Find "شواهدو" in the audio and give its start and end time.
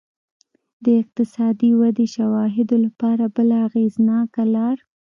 2.15-2.75